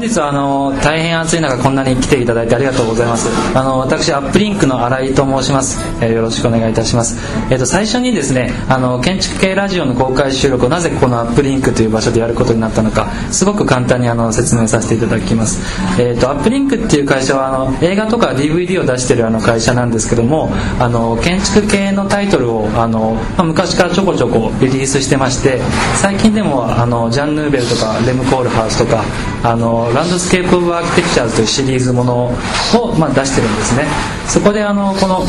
[0.00, 3.28] 本日はあの大変暑い中こんなに来ていただいてありがとうございます。
[3.54, 7.18] あの私アップリンクの新井と申します、えー、よろしくお願いいたします。
[7.50, 15.60] えっ、ー、と最初にですねあの建築系ラジオの公開収録をなぜこのアップリンクという場所でやることになったのかすごく簡単にあの説明させていただきます。
[16.00, 25.60] えっ、ー、とアップリンクっていう会社はあの映画とか DVD を出してるあの会社なんですけどもあの建築系のタイトルをあの、まあ、昔からちょこちょこリリースしてまして
[25.96, 29.04] 最近でもあのジャン・ヌーベルとかレム・コールハウスとか
[29.42, 33.86] あの Landscape of Architectures というシリーズものを、まあ、出してるんですね。
[34.28, 35.24] そこであのこの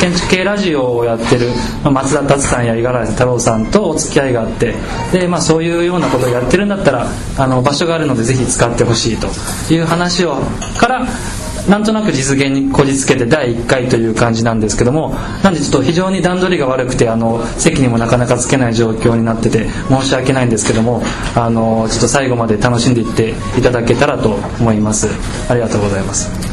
[0.00, 1.50] 建築系ラジオをやってる
[1.82, 4.74] 松田達さんや五十嵐太郎さんとお付き合いがあって
[5.12, 7.06] で、まあ、そういうようなことをやってるんだったら
[7.38, 9.28] あの場所があるのでぜひ使ってほしいと
[9.72, 10.36] いう話を
[10.78, 11.06] から
[11.68, 21.02] なんとなく実現にこじつけて第1回という感じなんですけどもなんでちょっと非常に段取りが悪くてあの席にもなかなかつけない状況になってて申し訳ないんですけども
[21.34, 25.08] あのちょっと最後まで楽しんでいっていただけたらと思います。
[25.50, 26.43] ありがとうございます。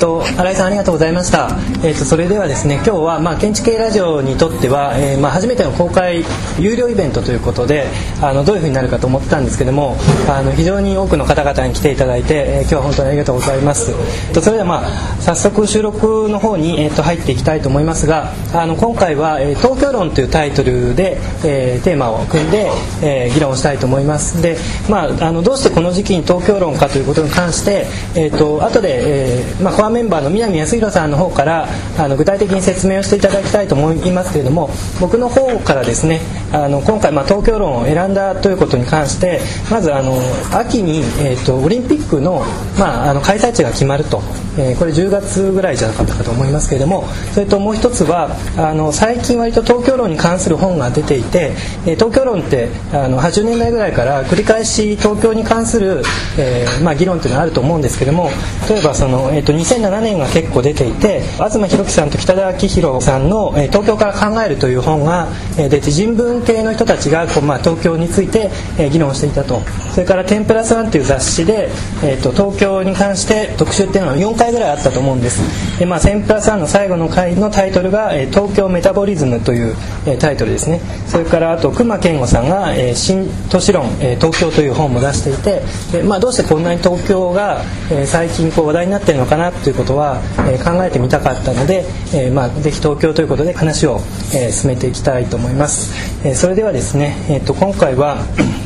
[0.00, 1.50] と、新井さんありがとうございました、
[1.84, 6.24] えーと、それではですね今日は、まあ、建築系ラジオにとっては、えー、まあ、初めての公開
[6.58, 7.86] 有料イベントということで
[8.22, 9.96] あのどういうふうになるかと思ってたんですけども
[10.28, 13.92] あの非常に多くの方々に来ていただいて、えー、今日は本当にありがとうございます。
[14.32, 22.70] とそれでは、まあ、早速収録の方に、えーと、入っていきたいと思いますがあの今回は、えー「東京論」というタイトルで、えー、テーマを組んで、
[23.02, 24.40] えー、議論をしたいと思います。
[24.40, 24.56] で、
[24.88, 36.20] まあ、あのどうしてこの時期に東京論かということに関して、えー、と後で、えーまあ、ーメンバーの南康弘さんの方からあの具体的に説明をしていただきたいと思いますけれども僕の方からですね
[36.52, 40.18] あの今回、まあ、東京論を選んだということに関してまずあの
[40.52, 42.44] 秋に、えーと、オリンピックの,、
[42.78, 44.22] まあ、あの開催地が決まると、
[44.60, 51.52] え、これ10月ぐらいじゃなかったかと思いますけれどもそれともう一つはあの最近割と東京論に関する本が出ていて、
[51.86, 56.02] え、東京論ってあの80年代ぐらいから繰り返し東京に関する、
[56.38, 58.30] えーまあ、議論というのがあると思うんですけれども
[58.68, 68.50] 例えばその、えーと、2007年が結構出ていて東博樹さんと北田明宏さんの「、東京から考える」という本が、出て人文系の人たちがこう、まあ、東京について、
[68.90, 69.62] 議論していたと。
[69.92, 71.68] それから「テンプラスワン」という雑誌で、
[72.02, 75.40] えーと、東京に関して特集っていうのは4回ぐらいあったと思うんです。
[75.78, 79.74] で、まあ、テンプラスワンの最後の回のタイトルが「え、東京メタボリズム」という、
[80.06, 80.80] え、タイトルですね。
[81.06, 85.62] それからあと隈研吾さんが「え、新都市論、え、東京」という本も出していて
[85.92, 90.18] で、まあ、どうしてこんなに東京が、え、最近こう話題になってるのかなということは、
[90.48, 94.00] え、考えてみたかったので、えまあ、ぜひ東京ということで話を、
[94.34, 95.92] え、進めていきたいと思います、
[96.24, 98.18] え、それではですね、えーと、今回は、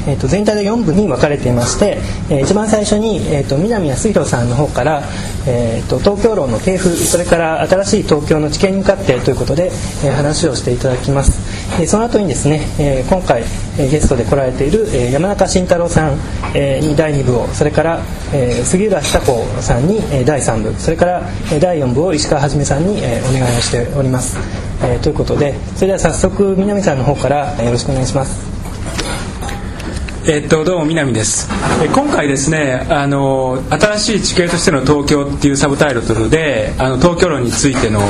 [0.06, 1.98] えーと、全体で4部に分かれていまして、
[2.30, 5.02] えー、一番最初に、えーと、南康弘さんの方から、
[5.46, 9.70] えー、と東京論の系譜それから新しい東京の知見に向かってということで、
[10.04, 11.40] えー、話をしていただきます、
[11.80, 16.18] えー、その後にですね、えー、今回、えー、ゲストで来られている、えー、山中慎太郎さん、
[16.54, 21.20] えー、に第2部をそれから、えー、杉浦久子さんに、えー、第3部それから、
[21.52, 24.36] えー、第4部を石川はじめさんに、えー、お願いをしております、
[24.82, 28.53] えー、ということでそれでは早速南さんの方から、よろしくお願いします。
[30.26, 31.50] えっと、どうも南です、
[31.94, 38.00] 今回ですねあの新しい地形としての東京っていうサブタイトルであの東京論についての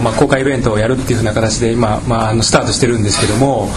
[0.00, 3.68] まあ、公開イベントをやるっていうふうな形で今、まあ、あのスタートしてるんですけども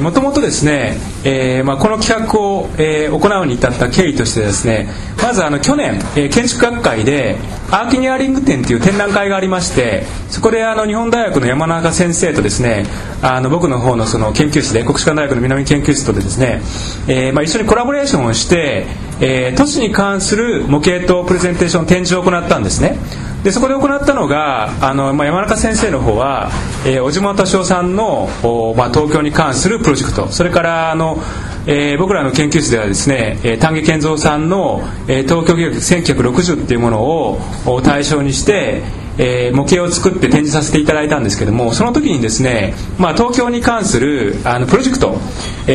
[0.00, 4.88] もともとですね、えまあ、この企画を、え、行うに至った経緯としてですね
[5.22, 7.36] まずあの去年、え、建築学会で
[7.70, 12.84] アーキニアリング展っていう展覧会がありましてそこであの日本大学の山中先生とですね
[13.22, 16.60] あの僕の方のその研究室で国士舘大学の南研究室とでですね、
[17.08, 18.86] えまあ、一緒にコラボレーションをして、
[19.20, 22.96] え、都市に関する模型とプレゼンテーション展示を行ったんですね。
[23.42, 26.50] でそこで行ったのがあの、まあ、山中先生の方は、
[26.84, 30.28] えー、小島敏夫さんのお、まあ、東京に関するプロジェクト。
[30.28, 31.18] それからあの、
[31.66, 38.82] えー、僕らの研究室ではですね、え丹下健三さんの、えー、東京計画1960っていうものを対象にして
[39.22, 45.18] えー、模型を作って展示させていただいたんですけどもその時にですね、まあ、東京に関するあのプロジェクト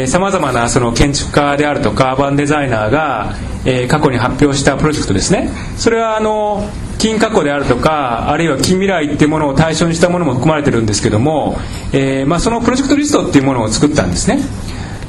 [0.08, 5.52] さまざまなその建築家であるとかアーバンデザイナーが、えー、過去に発表したプロジェクトですね。
[5.78, 11.58] それはあの金過去であるとかあるいは近未来っていうものを対象にしたものも含まれてるんですけども、
[11.94, 14.40] えーまあ、そのプロジェクトリストっていうものを作ったんですね。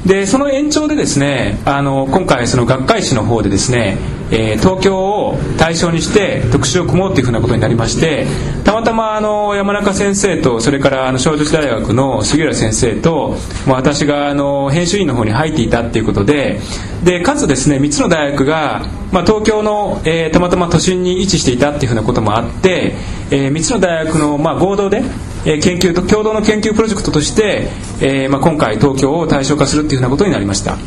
[0.05, 3.97] でその延長でですねあの今回その学会誌の方でですね
[4.31, 8.27] えー、東京を対象にして特集を組もうというふうなことになりまして
[8.63, 13.35] たまたまあの山中先生とそれからあの小女子大学の杉浦先生と、
[13.67, 16.59] 私があの編集員の方に入っていたっていうことで
[17.03, 22.95] でかつですね3つの大学が、まあ、東京の、えー、たまたま都心に位置していたっていうふうなこともあって、
[23.31, 25.03] えー、3つの大学の、まあ、合同で
[25.45, 27.69] え研究と共同の研究プロジェクトとして、
[28.01, 30.77] えーまあ、今回東京を対象化するっていうふうなことになりました。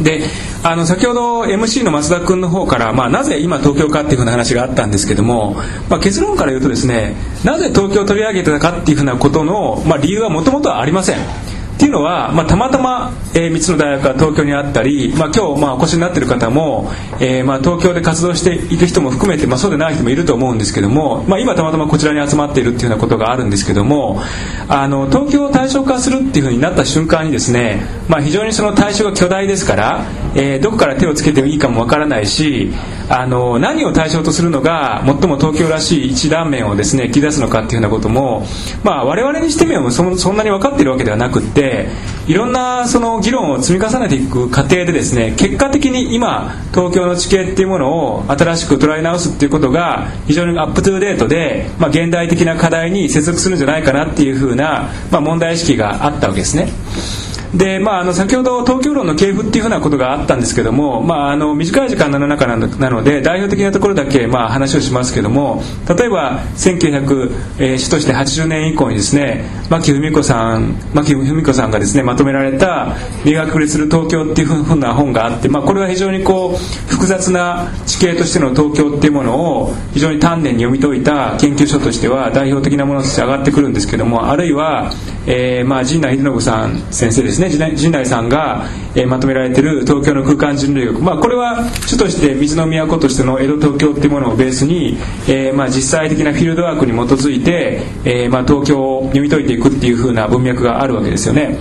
[0.00, 0.24] で
[0.62, 5.54] あの先ほど MC の増田君の方から、まあ、なぜ今東京かっていうふうな話があったんですけども、
[5.88, 11.45] まあ、結論から言うとですねなぜ東京を取り上げてたかっていうふうなことの、まあ、理由はもともとはありません。
[11.76, 16.90] っていうのは、まあ、たまたま、えー、3つの大学が東京にあったり、まあ、今日、まあ、お越しになっている方も、
[17.20, 24.22] えーまあ、東京で活動していく人も含めて、まあ、そうでない人もいると思うんですけども、まあ、今たまたまこちらに集まっているっていうようなことがあるんですけども
[24.68, 30.06] あの東京を対象化するっていうふうになった瞬間にですね、まあ、非常にその対象が巨大ですから、
[30.38, 32.70] えー、どこから手をつけてもいいかもわからないし
[33.08, 38.44] あの何を対象とするのが最も東京らしい一断面をですね切り出すのかっていうようなことも、
[38.84, 41.88] まあ、我々にしてみればそそんなに分かっているわけではなくって
[42.26, 56.68] いろんなその議論を積み重ねていく過程でですね結果的に今東京の地形っていうものを新しく捉え直すっていうことが非常にアップトゥーデートで、まあ、現代的な課題に接続するんじゃないかなっていうふうな、まあ、問題意識があったわけですね。
[57.54, 84.92] で、まあ、あの先ほど東京論の系譜っていうふうなことがあったんですけども、まあ、あの短い時間の中なので代表的なところだけ、まあ、話をしますけども例えば1900、えー、主として80年以降にですね牧文子さん牧文子さんがですねまとめられた「理学りする東京」っていうふうな本があって、まあ、これは非常にこう複雑な地形としての東京っていうものを非常に丹念に読み解いた研究所としては代表的なものとして上がってくるんですけどもあるいは、
[85.26, 101.56] えーまあ、陣内秀信さん先生ですね陣内さんが、えー、まとめられてる東京の空間人類学、まあ、これは主として水の都としての江戸東京っていうものをベースに、えーまあ、実際的なフィールドワークに基づいて、えまあ、東京を読み解いていくっていうふうな文脈があるわけですよね。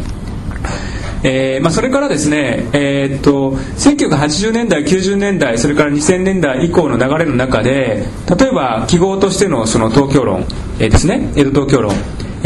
[1.27, 8.05] えーまあ、それからですね、えー、っと1980年代90年代それから2000年代以降の流れの中で
[8.37, 10.41] 例えば記号としてのその東京論、
[10.79, 11.93] えー、ですね江戸東京論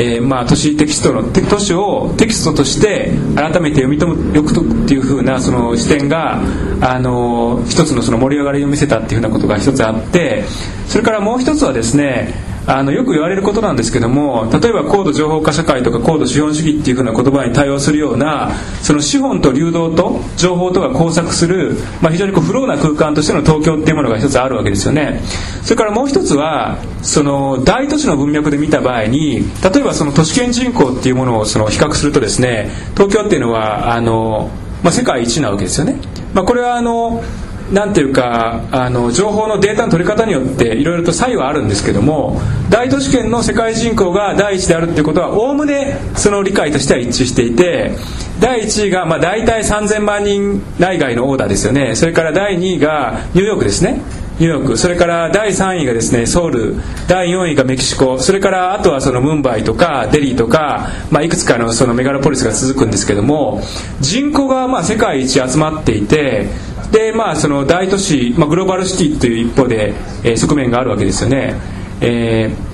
[0.01, 4.15] えー、まあ、都市テキストの都市をテキストとして改めて読み解
[4.45, 6.39] くっていうふうなその視点が
[6.79, 10.45] あの一つのその盛り上がりを見せたっていうふうなことが一つあって
[10.87, 12.33] それからもう一つはですね
[12.67, 18.51] あのよく言われることなんですけども例えば高度情報化社会とか高度資本主義っていうふうな言葉に対応するような
[18.81, 25.21] その資本と流動と情報とが交錯する、まあ、非常にこうフローな空間としての東京っていうものが一つあるわけですよね。
[25.63, 34.49] それからもう一つはその大都市の文脈で見た場合に例えばその都市圏人口っていうものをその比較するとですね東京っていうのはあの、
[34.83, 35.95] まあ、世界一なわけですよね、
[36.33, 37.23] まあ、これはあの
[37.71, 47.91] なんていうかあの情報のデータの取り方によっていろいろと差異はあるんですけども大都市圏の世界人口が第一であるっていうことはおおむねその理解としては一致していて
[48.39, 51.95] 第1位がまあ大体3000万人内外のオーダーですよね。
[51.95, 54.01] それから第2位がニューヨークですね。
[54.39, 54.77] ニューヨーク。
[54.77, 56.75] それから第3位がですねソウル。
[57.09, 58.17] 第4位がメキシコ。
[58.17, 63.61] それからあとはそのムンバイとかデリーとか、まあ、いくつかのそのメガロポリスが続くんですけども
[63.99, 66.47] 人口がまあ世界一集まっていて
[66.91, 69.93] でまあその大都市、まあ、グローバルシティという一方で、
[70.23, 71.55] えー、側面があるわけですよね、
[72.01, 72.68] えー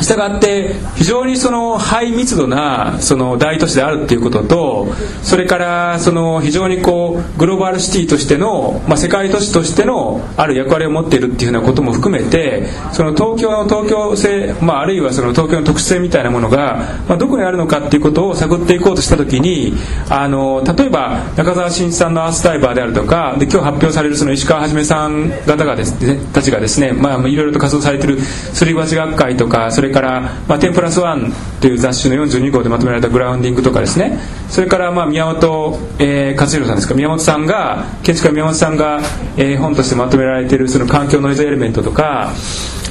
[0.00, 4.88] したがって非常にそのハイ密度なその大都市であるっていうことと
[5.22, 16.76] それからその非常にこうグローバルシティとしての、まあ、世界都市としてのある役割を持っているっていうようなことも含めてその東京の東京性、まあ、あるいはその東京の特殊性みたいなものが、
[17.08, 19.74] まあ、どこにあるのかっていうことを探っていこうとした時に
[20.08, 34.18] あの例えば中澤慎一さんのアースダイバーであるとかで今日発表されるその石川はじめさん方がですねたちがですね、まあ、いろいろと活動されてるすり鉢学会とかそれから、まあ、テンプラスワンという雑誌の42号でまとめられたグラウンディングとかですね。
[34.48, 36.94] それから、まあ、宮本、えー、勝弘さんですか。
[36.94, 39.00] 宮本さんが建築家宮本さんが、
[39.36, 42.32] えー、本としてまとめられているその環境ノイズエレメントとか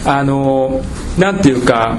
[0.06, 0.82] あの
[1.18, 1.98] なんていうか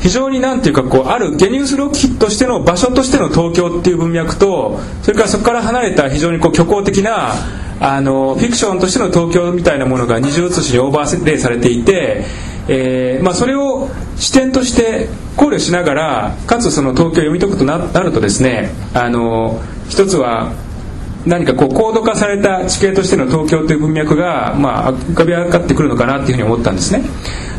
[0.00, 7.34] 非常になんていうかこうあるゲニウス・ロッキーとしての場所としての東京っていう文脈とそれからそこから離れた非常にこう虚構的な
[7.80, 12.24] あのフィクションとしての東京みたいなものが二重写しにオーバーレイされていて、
[12.68, 20.52] えーまあ、それを視点として考慮しながらかつその東京を読み解くとなるとですねあの一つは
[21.26, 27.04] 何かこう高度化された地形としての東京という文脈が、まあ、浮かび上がってくるのかなっていうふうに思ったんですね。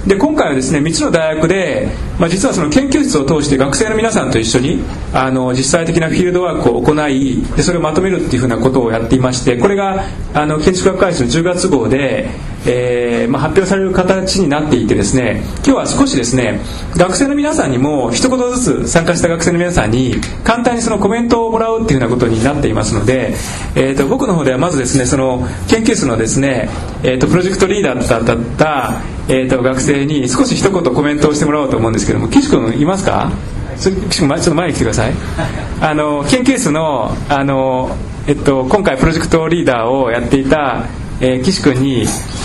[0.05, 1.87] で今回はですね3つの大学で、
[2.19, 4.83] まあ、実はその研究室を通して学生の皆さんと一緒に
[5.13, 12.29] あの実際的なフィールドワークを行いでそれをまとめるっていうふうなことをやっていましてこれがあの建築学会室の10月号で、
[12.65, 16.59] えーまあ、発表される形になっていてですね今日は少しですね
[16.95, 23.33] 学生の皆さんにも一言ずつ参加した学生の皆さんに簡単にそのコメントをもらうっていうふうなことになっていますので、
[23.75, 26.69] えー、と僕の方ではまずですねその研究室のですね、
[27.03, 33.31] えー、とプロジェクトリーダーだったえーと、学生に少し一言コメントをしてもらおうと思うんですけども岸君いますか？
[33.77, 35.13] 岸君ちょっと前に来てください。
[35.79, 37.95] あの研究室のあの、
[38.27, 40.83] えっと、今回プロジェクトリーダーをやっていた、
[41.25, 42.01] えー、岸君に、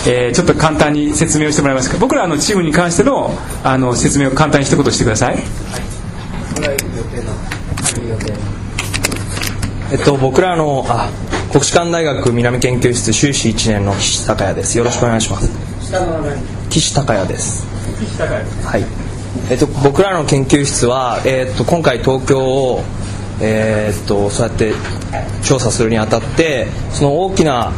[0.07, 1.97] えー、ちょっと簡単に説明をしてもらえますか。
[1.97, 5.43] 僕らのチームに関してのあの説明を簡単に一言してください、
[9.91, 11.09] えっと、僕らのあ
[11.51, 14.77] 国士舘大学南研究室修士1年の岸高也です。
[14.77, 15.51] よろしくお願いします。
[16.69, 17.67] 岸高也です。
[18.65, 18.85] はい。
[19.51, 22.83] えっと、僕らの研究室は、えっと、今回東京を、
[23.41, 24.73] えっと、そうやって
[25.43, 27.73] 調査するにあたってその大きな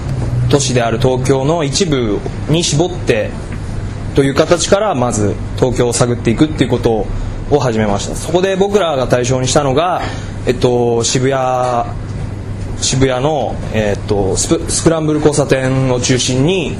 [0.51, 3.31] 都市である東京の一部に絞って
[4.15, 7.07] という形からまず東京を探っていくっていうこと
[7.49, 8.15] を始めました。
[8.15, 10.01] そこで僕らが対象にしたのが、
[10.45, 11.89] えっと、渋谷
[12.81, 16.75] 渋谷の、えっと、スクランブル交差点を中心に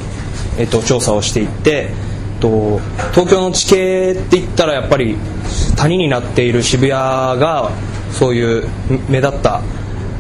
[0.58, 2.80] えっと、調査をしていって、えっと、
[3.12, 5.18] 東京の地形って言ったらやっぱり
[5.76, 7.72] 谷になっている渋谷が
[8.12, 8.68] そういう
[9.10, 9.62] 目立った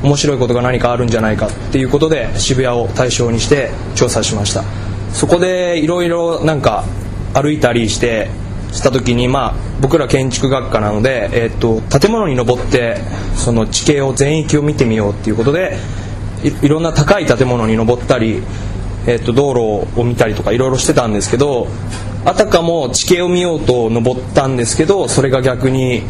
[0.03, 4.63] 面白いことが何かあるんじゃないかっていうことで渋谷を対象にして調査しました。
[5.13, 6.86] そこでいろいろなんか
[7.34, 8.29] 歩いたりして
[8.72, 12.98] した時にまあ僕ら建築学科なので、えっと、建物に登って
[13.36, 15.77] その地形を全域を見てみようっていうことで
[16.43, 18.41] いろんな高い建物に登ったり
[19.08, 21.67] えー、と道路を見たりとかいろいろしてたんですけど
[22.24, 26.03] あたかも地形を見ようと登ったんですけどそれが逆に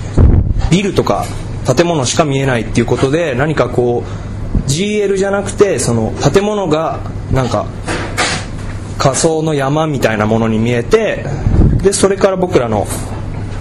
[0.69, 1.25] ビルとか
[1.65, 6.99] 建物しか見えないっていうことで何かこう GL じゃなくてその建物が
[7.31, 7.65] なんか
[8.97, 11.25] 仮想の山みたいなものに見えて
[11.81, 12.85] でそれから僕らの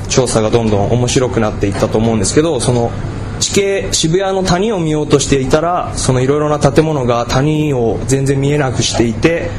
[0.08, 2.90] 調査がどんどん面白くなっていったと思うんですけどその
[3.38, 9.50] 地形渋谷の谷を見ようとしていたらそのいろいろな建物が谷を全然見えなくしていて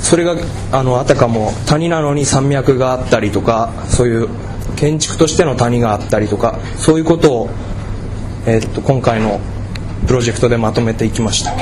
[0.00, 0.36] それが
[0.72, 4.28] あのあたかも谷なのに山脈があったりとかそういう
[4.76, 7.50] 建築としての谷があったりとかそういうことを、
[8.46, 9.40] えー、っと今回の
[10.06, 11.52] プロジェクトでまとめていきました。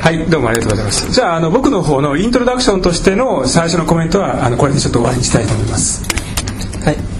[0.00, 1.10] はいどうもありがとうございます。
[1.12, 6.07] じゃああの僕の方のイントロダクションとしての最初のコメントはあのこれでちょっと終わりにしたいと思います、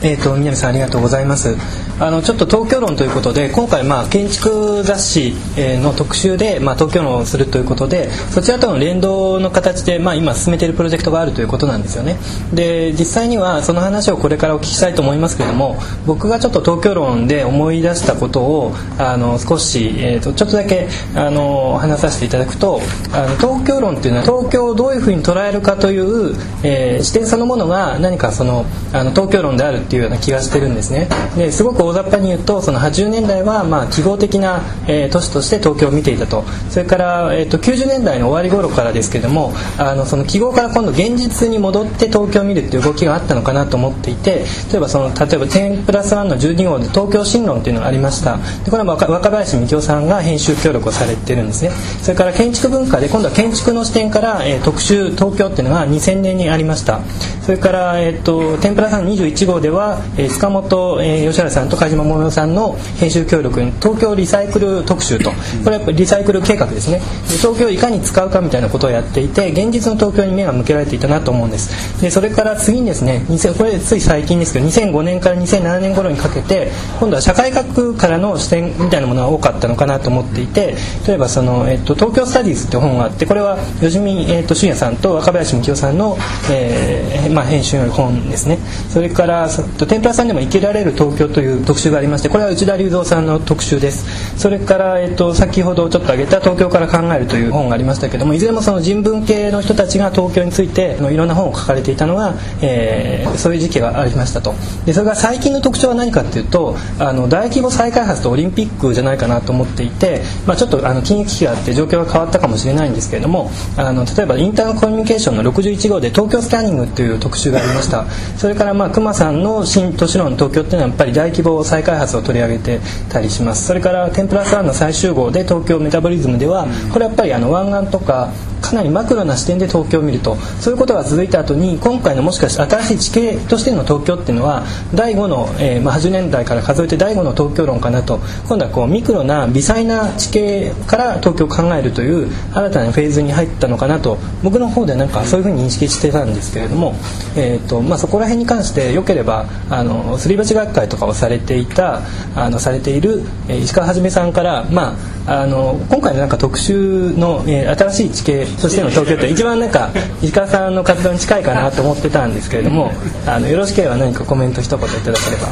[0.00, 1.56] えーと、南さんありがとうございます。
[2.00, 12.16] あのちょっと東京論ということで今回、まあ、建築雑誌の特集で、まあ、東京論をするということでそちらとの連動の形で、まあ、今進めているプロジェクトがあるということなんですよね。
[12.54, 15.76] で実際にはその話をこれからお聞きしたいと思いますけれども
[16.06, 22.80] 僕がちょっと東京論で思い出したことをあの少し、えーと、ちょっとだけあの話させていただくと
[23.12, 31.08] あの東京論っていうのは東京をどういうふうに捉えるかという、えー、視点そのものが何かそのあの東京論であるっていうような気がしてるんですね。
[31.34, 36.44] ですごく大雑把に言うとその80年代はまあ記号的な、えー、都市として東京を見ていたと。
[36.68, 48.36] それから、えーと、90年代の終わり頃からですけどもあのその記号から今度現実に戻って東京を見るっていう動きがあったのかなと思っていて例えばその例えば10プラス1の12号で東京新論っていうのがありました。
[48.64, 51.70] でこれは若林幹夫さんが編集協力をされてるんですね。
[52.02, 57.00] それから建築文化で今度は建築の視点から、えー、特集東京っていうのが2000年にありました。
[57.48, 59.77] それから、えーと、天ぷらさん21号では、
[60.16, 66.98] えー、塚本、えー、吉原さんと梶間桃代さんの編集協力に東京リサイクル特集とこれはやっぱりリサイクル計画ですね。
[67.28, 72.00] で東京をいかに使うかみたいなことをやっていて現実の東京に目が向けられていたなと思うんです。
[72.00, 73.24] でそれから次にですね
[73.56, 80.74] これつい最近ですけど2005年から2007年頃にかけて今度は社会学からの視点みたいなものが多かったのかなと思っていて
[81.06, 86.16] 例えばその、えっと、東京スタディーズって本があってこれは吉見、えっと、俊也さんと若林幹夫さんの、
[86.50, 88.58] えーまあ、編集の本ですね。
[88.88, 89.48] それから
[89.86, 94.38] 天ぷらさんでも生きられる東京という特集がありましてこれは内田隆三さんの特集です。
[94.38, 104.54] それから、えっと、先ほどちょっと挙げた「東京から考える」という本がありましたけどもいずれもその人文系の人たちが東京についてのいろんな本を書かれていたのが、えー、そういう時期がありましたと。
[104.84, 118.06] でそれが最近の特徴は何かっていうとあの大規模再開発とオリンピックじゃないかなと思っていて、まあ、ちょっとあの金融危機があって状況が変わったかもしれないんですけれどもあの例えばインターコミュニケーションの61号で東京スキャニングという特集がありました。
[118.36, 123.66] それからまあ熊さんの新都市論東京っていうのはやっぱり大規模再開発を取り上げてたりします。
[123.66, 138.20] それから「天ぷらスワン」の最終号で東京メタボリズムではこれやっぱりあの湾岸とかかなりマクロな視点で東京を見るとそういうことが続いた後に今回のもしかして新しい地形としての東京っていうのは第5の、えーまあ、80年代から数えて第5の東京論かなと。
[138.48, 144.18] 今度はこうミクロな微細な地形から東京を考えるという新たなフェーズに入ったのかなと。
[144.42, 146.94] 僕の方でなんかそういうふうに認識してたんですけれども、
[147.36, 152.02] えーとまあ、そこら辺に関してよければあのすり鉢学会とかをされていた
[152.34, 154.96] あのされている、え石川はじめさんから、ま
[155.26, 159.90] あ、あの今回のなんか特集の、えー新しい地形としての東京って一番なんか
[160.22, 162.92] 石川さんの活動に近いかなと思ってたんですけれども
[163.26, 165.48] あのよろしければ何かコメント一言いただければ。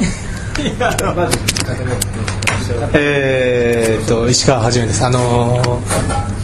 [2.95, 6.37] えーっと石川はじめですあのー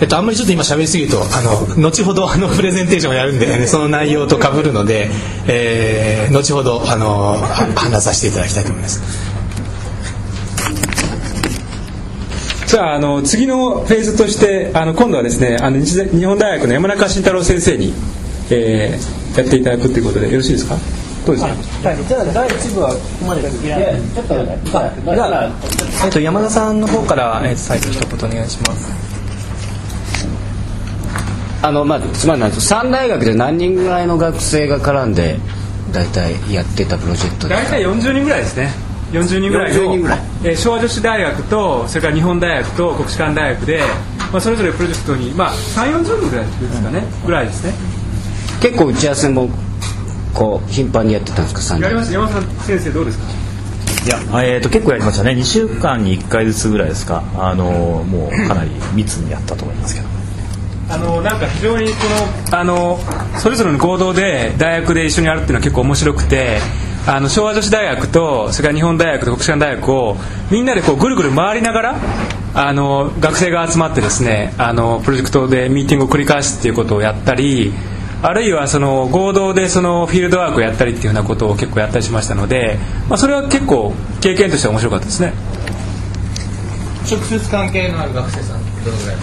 [0.00, 1.40] えっと、あんまりちょっと今喋りすぎるとあ
[1.76, 5.10] の後ほどあのプレゼンテーションをやるんで、ね、 その内容と被るので、
[5.46, 9.33] えー後ほどあのは話させていただきたいと思います。
[12.74, 17.94] じゃああの次のフェーズとしてあの今度はですねあの日本大学の山中慎太郎先生に、
[18.50, 20.76] えーやっていただくということでよろしいですか？
[21.26, 21.48] どうです
[21.82, 21.88] か？
[21.88, 25.52] はい、じゃあ第一部はここまででちょっとじゃあ、
[26.04, 28.92] えっと山田さんの方から、えっと最後一言お願いします。
[31.62, 35.38] あのまずつまりなんです三大学で何人ぐらいの学生が絡んで
[35.92, 38.70] 大体やってたプロジェクトで大体40人ぐらいですね
[39.20, 40.18] 40人ぐらいの40人ぐらい。
[40.44, 43.82] えー昭和女子大学とそれから日本大学と国士舘大学で、
[44.32, 47.72] まあ、それぞれプロジェクトに、まあ、3 4 0人ぐらいですかね、ぐらいですね。
[48.60, 49.48] 結構打ち合わせも
[50.34, 51.60] こう頻繁にやってたんですか？
[51.60, 52.28] 三大学やりました山
[52.58, 53.24] 田先生どうですか？
[54.04, 55.30] いや、えー、と結構やりましたね。
[55.32, 57.22] 2週間に1回ずつぐらいですか。
[57.38, 57.64] あの
[58.06, 60.06] もうかなり密にやったと思いますけど。
[60.90, 61.94] あのなんか非常にこ
[62.52, 62.98] のあの
[63.38, 66.58] それぞれの合同で大学で一緒にやるっていうのは結構面白くて
[67.06, 70.16] あの昭和女子大学とそれから日本大学と国士舘大学を
[70.50, 71.96] みんなでこうぐるぐる回りながら
[72.54, 77.72] あの学生が集まってですねあのプロジェクトでミーティングを繰り返すっていうことをやったり
[78.22, 83.92] あるいはその合同でそのフィールドワークをやったりっていうようなことを結構やったりしましたので、まあ、それは結構
[84.22, 85.32] 経験としては面白かったですね。
[87.10, 89.16] 直接関係のある学生さんどのぐらい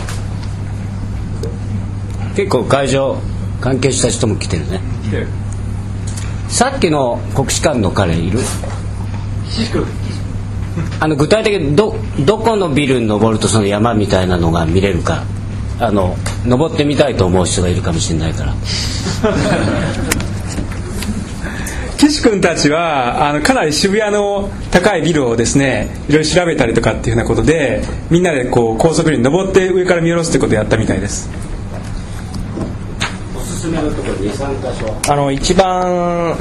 [2.35, 3.17] 結構会場
[3.59, 4.79] 関係した人も来てるね
[6.51, 8.39] さっきの国士舘の彼いる？
[10.99, 15.23] あの具体的にどどこのビルに登るとその山みたいなのが見れるか
[15.79, 18.53] あの登ってみたいと思う人がいるかもしれないから。
[21.97, 31.29] 岸君たちはあのかなり渋谷の高いビルをですねいろいろ調べたりとかっていうようなことでみんなでこう高層ビルに登って上から見下ろすってことをやったみたいです。
[33.61, 35.13] すめのところ23箇所。
[35.13, 36.35] あの一番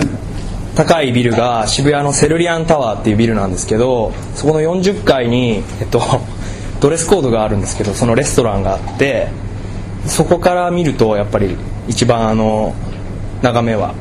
[0.75, 6.01] 高いビルが渋谷のセルリアンタワーっていうビルなんですけどそこの40階に、えっと、
[6.81, 9.29] ドレスコードがあるんですけどそのレストランがあって
[10.07, 11.57] そこから見るとやっぱり
[11.89, 12.73] 一番あの
[13.43, 13.95] 眺めは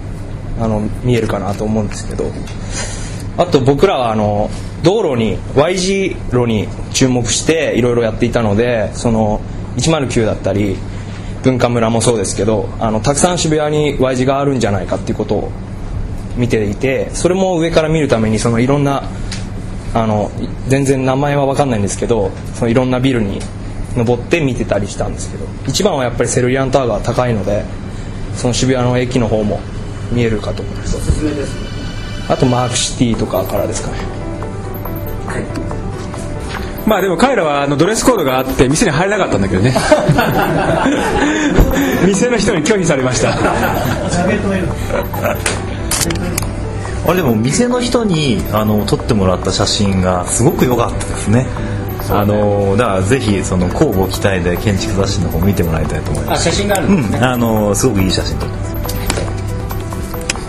[0.62, 2.26] あの見えるかなと思うんですけど。
[3.38, 4.50] あと僕らはあの
[4.84, 9.40] 道路に Y 字路に注目していろいろやっていたのでその
[9.78, 10.76] 109だったり
[11.44, 15.52] 文化村もそうですけどあのたくさん渋谷に Y 字があるんじゃないかっていうことを
[16.38, 19.04] 見ていてそれも上から見るためにそのいろんな
[19.94, 20.32] あの
[20.68, 23.40] 全然名前は分かんないんですけどそのいろんなビルに
[23.96, 27.64] 登って見てたりしたんですけど一番はやっぱりセルリアンタワーが高いので
[28.36, 29.60] その渋谷の駅の方も
[30.12, 31.70] 見えるかと思います。
[32.30, 33.98] あとマークシティとかからですかね
[36.90, 39.76] まあでも彼らはあのドレスコードがあって店に入れなかったんだけどね。
[42.08, 43.30] 店の人に拒否されました。
[47.06, 51.46] あれでも店の人にあの撮ってもらった写真がすごく良かったですね。
[52.10, 56.48] あのだからぜひその交互期待で建築雑誌の方見てもらいたいと思います。
[56.48, 57.24] あ写真があるんですね、うん。
[57.24, 58.79] あのすごくいい写真撮ってます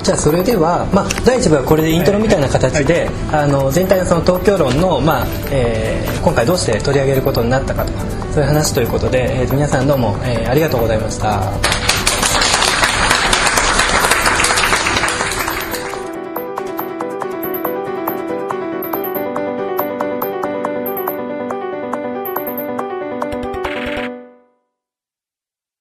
[0.02, 11.89] じゃあそれでは、まあ、第1部はこれでイントロみたいな形で、あの全体のその東京論の、まあえー今回どうして取り上げることになったかとかそういう話ということで、えー皆さんどうも、えーありがとうございました。